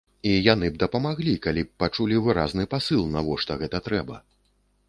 [0.27, 4.15] І яны б дапамаглі, калі б пачулі выразны пасыл, навошта гэта трэба.